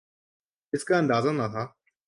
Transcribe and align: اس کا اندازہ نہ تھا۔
اس 0.73 0.83
کا 0.83 0.97
اندازہ 0.97 1.29
نہ 1.29 1.47
تھا۔ 1.51 1.63